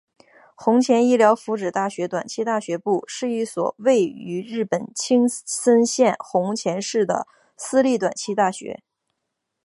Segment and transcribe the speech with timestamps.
[0.55, 8.81] 弘前医疗福祉大学短期大学部是一所位于日本青森县弘前市的私立短期大学。